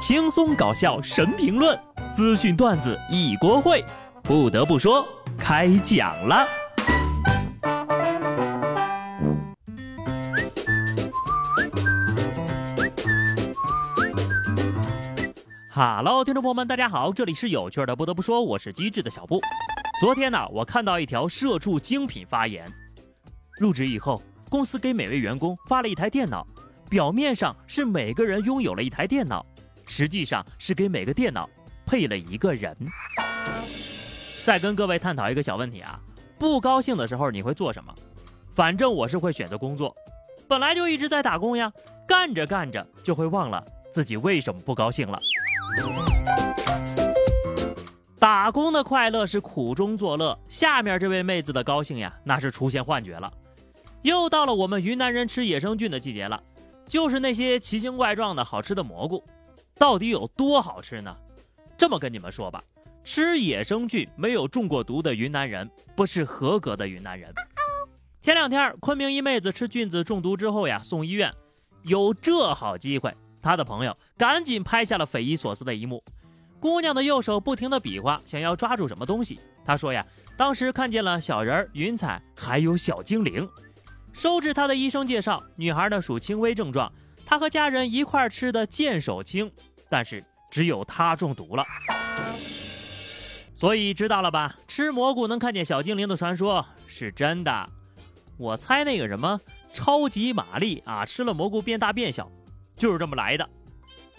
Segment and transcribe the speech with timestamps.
[0.00, 1.78] 轻松搞笑神评论，
[2.14, 3.84] 资讯段子一锅烩。
[4.22, 6.48] 不得不说，开讲了。
[15.68, 17.94] 哈喽，听众朋友们，大家好，这里是有趣的。
[17.94, 19.38] 不得不说，我是机智的小布。
[20.00, 22.66] 昨天呢，我看到一条社畜精品发言：
[23.60, 26.46] 入职以后，公司给每位员工发了一台电脑，
[26.88, 29.44] 表面上是每个人拥有了一台电脑。
[29.90, 31.50] 实际上是给每个电脑
[31.84, 32.74] 配了一个人。
[34.40, 35.98] 再跟各位探讨一个小问题啊，
[36.38, 37.92] 不高兴的时候你会做什么？
[38.54, 39.92] 反正我是会选择工作，
[40.46, 41.72] 本来就一直在打工呀，
[42.06, 45.20] 干着干着就会忘了自己为什么不高兴了。
[48.20, 53.30] 打工的快乐是苦中作乐，下面这位妹子的高兴呀，那是出现幻觉了。
[54.02, 56.40] 又到了我们云南人吃野生菌的季节了，
[56.86, 59.22] 就是那些奇形怪状的好吃的蘑菇。
[59.80, 61.16] 到底有多好吃呢？
[61.78, 62.62] 这么跟你们说吧，
[63.02, 67.32] 吃野生菌没有中过毒的云南人不是合格的云南人。
[68.20, 71.32] 前两天昆明一妹子吃菌子中毒之后呀，送医院。
[71.84, 76.04] 有这好机会，她的朋友赶紧拍下了匪夷所思的一幕：
[76.60, 79.40] 姑娘的右手不停的比划，想要抓住什么东西。
[79.64, 80.06] 她说呀，
[80.36, 83.48] 当时看见了小人、云彩，还有小精灵。
[84.12, 86.92] 收治她的医生介绍，女孩呢属轻微症状，
[87.24, 89.50] 她和家人一块吃的见手青。
[89.90, 91.64] 但是只有他中毒了，
[93.52, 94.56] 所以知道了吧？
[94.68, 97.68] 吃蘑菇能看见小精灵的传说是真的。
[98.38, 99.38] 我猜那个什么
[99.72, 102.30] 超级玛丽啊，吃了蘑菇变大变小，
[102.76, 103.46] 就是这么来的。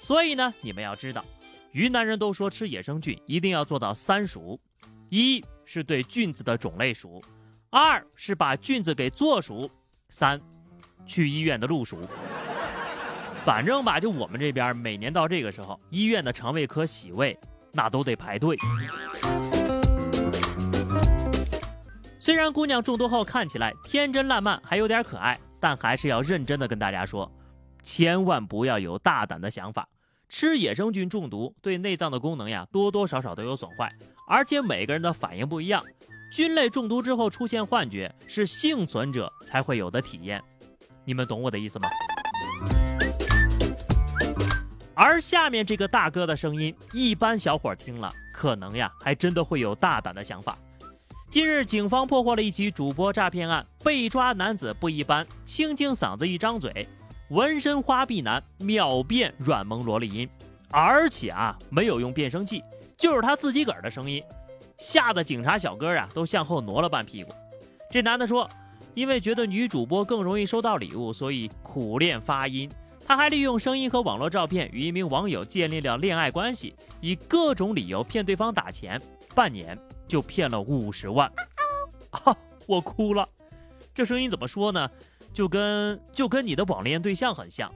[0.00, 1.24] 所以呢，你们要知道，
[1.72, 4.58] 云南人都说吃野生菌一定要做到三熟：
[5.10, 7.20] 一是对菌子的种类熟，
[7.70, 9.68] 二是把菌子给做熟，
[10.08, 10.40] 三
[11.04, 11.98] 去医院的路熟。
[13.46, 17.38] 反正吧，就我们这边，每年到这个时候，医院的肠胃科洗胃
[17.70, 18.56] 那都得排队。
[22.18, 27.30] 虽然姑娘中毒后看起来天真烂漫，还有点可爱，但还是要认真的跟大家说，
[27.84, 29.88] 千万不要有大胆的想法。
[30.28, 33.88] 吃野生菌中毒对内脏的功能呀，多多少少都有损坏，
[34.26, 35.80] 而且每个人的反应不一样。
[36.32, 40.42] 菌类中毒之后出现幻觉，是幸存者才会有的体验。
[41.04, 41.88] 你们懂我的意思吗？
[44.96, 50.56] 而下面这个大哥的声音，一般小伙听了可能呀，还真的会有大胆的想法。
[51.28, 56.88] 近日，警方破获了一起主播诈骗案，被抓男子不一般，清清嗓子一张嘴，
[57.28, 60.26] 纹身花臂男秒变软萌萝莉音，
[60.70, 62.64] 而且啊，没有用变声器，
[62.96, 64.24] 就是他自己个儿的声音，
[64.78, 67.34] 吓得警察小哥啊都向后挪了半屁股。
[67.90, 68.48] 这男的说，
[68.94, 72.70] 因为觉得女主播更容易收到礼物，所以苦练发音。
[73.06, 79.00] 他还利用声音和网络照片与一名网友建立了恋爱关系，以各种理由骗对方打钱，
[79.32, 79.78] 半年
[80.08, 81.30] 就骗了五十万。
[82.10, 82.36] 啊，
[82.66, 83.28] 我哭了，
[83.94, 84.90] 这声音怎么说呢？
[85.32, 87.72] 就跟就跟你的网恋对象很像。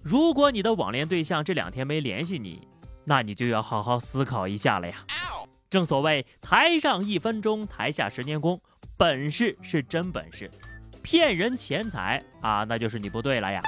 [0.00, 2.68] 如果你的网恋对象这两天没联系你，
[3.04, 5.04] 那你就要好好思考一下了呀。
[5.68, 8.60] 正所谓台上一分钟，台下十年功，
[8.96, 10.48] 本事是真本事，
[11.02, 13.60] 骗人钱财啊，那就是你不对了呀。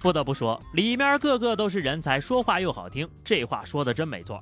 [0.00, 4.40] 不得不说，里面个个都是人才，说话又好听，这话说的真没错。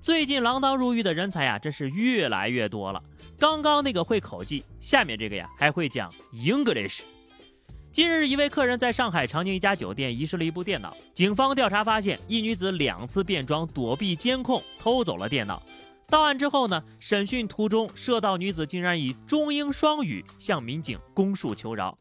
[0.00, 3.00] 最近锒铛入狱的人才呀，真是越来越多了。
[3.38, 7.02] 刚刚那个会口技，下面这个呀还会讲 English。
[7.92, 15.62] 近日，一位客人在上海长宁一家酒店遗失了一部电脑，警方调查发现，一女子两次变装躲避监控，偷走了电脑。
[16.08, 21.96] 到案之后呢，审讯途中，涉盗女子竟然以中英双语向民警供述求饶。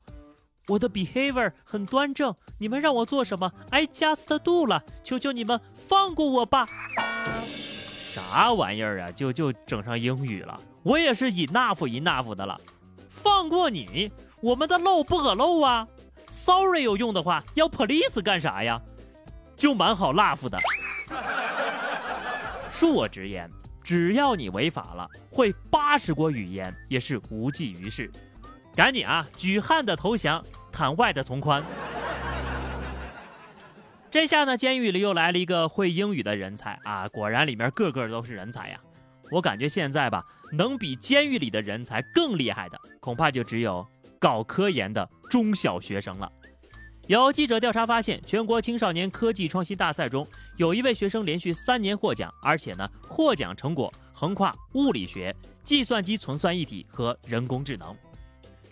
[0.67, 6.67] 我的 behavior 很端正，你们让我做什么？I just do 了，求求你们放过我吧！
[7.95, 9.11] 啥玩意儿啊？
[9.11, 10.57] 就就整上英语了？
[10.83, 12.59] 我也是 enough enough 的了，
[13.09, 14.11] 放过你？
[14.41, 15.87] 我们的漏不可漏啊
[16.31, 18.81] ！Sorry 有用的话，要 police 干啥呀？
[19.57, 20.59] 就蛮好 laugh 的。
[22.69, 23.49] 恕我直言，
[23.83, 28.09] 只要你违法了，会八十国语言也是无济于事。
[28.75, 29.27] 赶紧啊！
[29.37, 31.63] 举汉的投降，坦外的从宽。
[34.09, 37.07] 这下呢，监狱里又来了一个会英语的人才啊！
[37.09, 38.79] 果然里面个个都是人才呀。
[39.31, 43.85] 我感觉现在吧，能比监狱里的人才更厉害的，恐怕就只有
[44.19, 46.31] 搞科研的中小学生了。
[47.05, 50.27] 有记者调查发现，全国青少年科技创新大赛中，
[50.57, 57.95] 有一位学生连续三年获奖，而且呢，获奖成果横跨物理学、计算机存算一体和人工智能。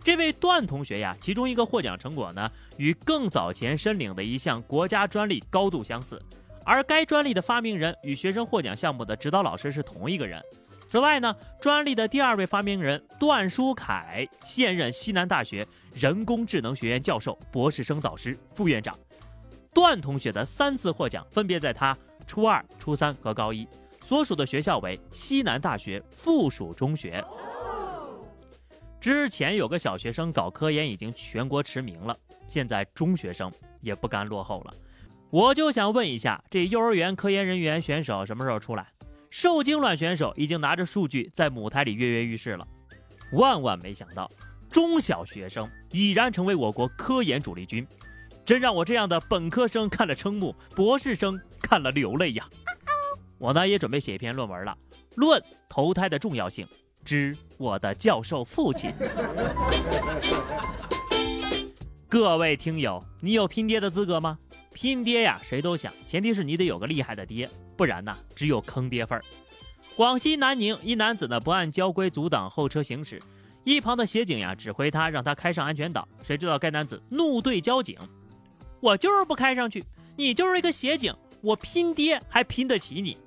[0.03, 6.19] 这位段同学呀，其中一个获奖成果呢，与更早前申领的一项国家专利高度相似，
[6.65, 10.41] 而该专利的发明人与学生获奖项目的指导老师是同一个人。
[10.87, 18.97] 此外呢，专利的第二位发明人段书凯，现任西南大学人工智能学院教授、博士生导师、副院长。
[19.71, 21.95] 段同学的三次获奖分别在他
[22.25, 23.67] 初二、初三和高一，
[24.03, 27.23] 所属的学校为西南大学附属中学。
[29.01, 32.15] 之前有个小学生搞科研已经全国驰名了，
[32.47, 33.51] 现在中学生
[33.81, 34.73] 也不甘落后了。
[35.31, 38.85] 我就想问一下，这幼儿园科研人员选手什么时候出来？
[39.31, 42.67] 受精卵选手已经拿着数据在母胎里跃跃欲试了。
[43.31, 44.29] 万万没想到，
[44.69, 47.87] 中小学生已然成为我国科研主力军，
[48.45, 52.47] 真让我这样的本科生看了瞠目，博士生看了流泪呀！
[53.39, 54.77] 我呢也准备写一篇论文了，
[55.15, 56.67] 论投胎的重要性。
[57.03, 58.91] 之我的教授父亲，
[62.07, 64.37] 各位听友，你有拼爹的资格吗？
[64.73, 69.23] 拼爹呀，谁都想，前提是你得有个厉害的爹，不然呢，只有坑爹份儿。
[69.95, 73.21] 广西南宁一男子呢不按交规阻挡后车行驶，
[73.63, 77.97] 一旁的协警呀指挥他让他开上安全岛，谁知道该男子怒对交警
[78.79, 79.83] ：“我就是不开上去，
[80.15, 83.17] 你就是一个协警，我拼爹还拼得起你。”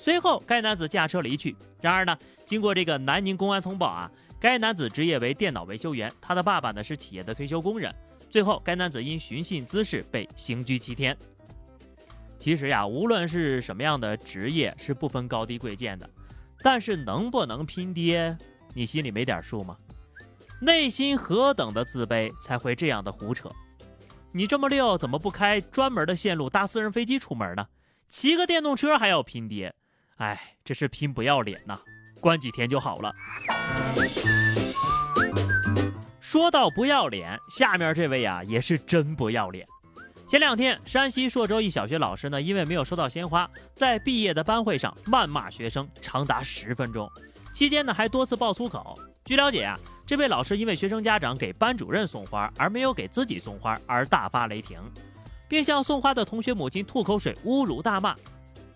[0.00, 1.54] 随后该男子驾车离去。
[1.78, 2.18] 然而呢？
[2.46, 4.10] 经过这个南宁公安通报啊，
[4.40, 7.94] 该男子职业为电脑维修员，他的爸爸呢是企业的退休工人。
[8.30, 11.14] 最后，该男子因寻衅滋事被刑拘七天。
[12.38, 16.08] 其实呀，无论是什么样的职业，是不分高低贵贱的，
[16.62, 18.34] 但是能不能拼爹，
[18.72, 19.76] 你心里没点数吗？
[20.62, 23.50] 内心何等的自卑，才会这样的胡扯？
[24.32, 27.66] 你这么溜，怎么不开专门的线路搭私人飞机出门呢？
[28.08, 29.74] 骑个电动车还要拼爹？
[30.20, 31.80] 哎，这是拼不要脸呐！
[32.20, 33.14] 关几天就好了。
[36.20, 39.66] 说到不要脸，下面这位啊也是真不要脸。
[40.28, 47.10] 前两天，山西朔州一小学老师呢，因为没有收到鲜花，在毕业的班会上谩骂学生长达十分钟，
[47.54, 48.98] 期间呢还多次爆粗口。
[49.24, 54.78] 据了解啊，这位老师因为学生家长给班主任送花，而没有给自己送花，而大发雷霆，
[55.48, 58.14] 并向送花的同学母亲吐口水，侮辱大骂：“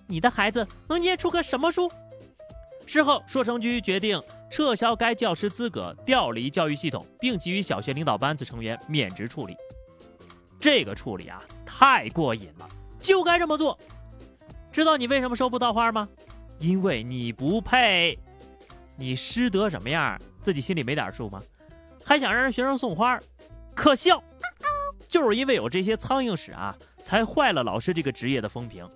[0.06, 1.90] 你的孩子能念出个什么书？”
[2.86, 9.56] 事后，硕城居决定撤销该教师资格，调离教育系统，并给予小学领导班子成员免职处理。
[10.60, 12.68] 这个处理啊，太过瘾了，
[13.00, 13.78] 就该这么做。
[14.70, 16.08] 知道你为什么收不到花吗？
[16.58, 18.18] 因为你不配。
[18.96, 21.42] 你师德什么样，自己心里没点数吗？
[22.04, 23.18] 还想让人学生送花，
[23.74, 24.22] 可笑！
[25.08, 28.88] 就是因为有这些苍蝇屎啊，才坏了老师这个职业的风评。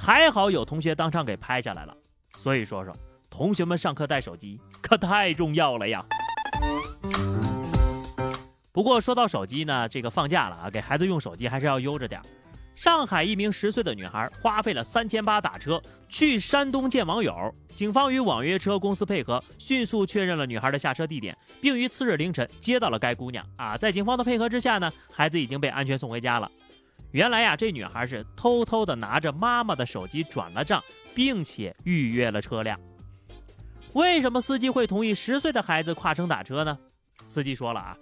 [0.00, 1.94] 还好有同学当场给拍下来了，
[2.38, 2.94] 所以说说。
[3.28, 6.04] 同学们上课带手机可太重要了呀！
[8.72, 12.22] 不过说到手机呢，这个放假了啊，给孩子用手机还是要悠着点。
[12.74, 23.44] 上海一名十岁的女孩花费了三千八打车去山东见网友，警方与网约车公司配合，迅速确认了女孩的下车地点，并于次日凌晨接到了该姑娘。
[23.56, 26.50] 啊，在警方的配合之下呢，孩子已经被安全送回家了。
[27.12, 30.82] 原来呀，这女孩是偷偷的拿着妈妈的手机转了账，
[31.14, 32.78] 并且预约了车辆。
[33.94, 36.78] 为什么司机会同意十岁的孩子跨城打车呢？
[37.26, 37.96] 司机说了啊，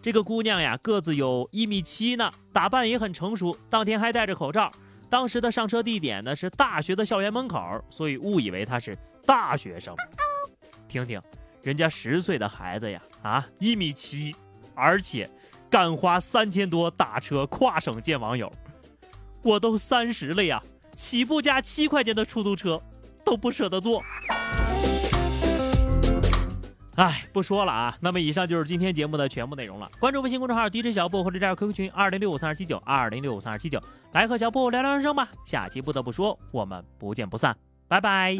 [0.00, 4.70] 这个姑娘呀个子有一米七呢，打扮也很成熟，当天还戴着口罩。
[5.10, 9.94] 当时的上车地点呢是大学的校园门口，所以误以为她是大学生。
[10.88, 11.20] 听听，
[11.62, 14.34] 人家十岁的孩子呀，啊一米七，
[14.74, 15.28] 而且
[15.72, 18.52] 敢花三千多打车跨省见网友。
[19.42, 20.62] 我都三十了呀，
[20.94, 22.80] 起步价七块钱的出租车
[23.24, 24.02] 都不舍得坐。
[26.96, 27.96] 哎，不说了啊。
[28.00, 29.90] 那么以上就是今天节目的全部内容了。
[29.98, 35.26] 关注微信公众号 DJ 小布或者加入 QQ 群二零六五三二七九二零六五三二七九，来和小布聊聊人生吧。
[35.46, 37.56] 下期不得不说，我们不见不散，
[37.88, 38.36] 拜拜。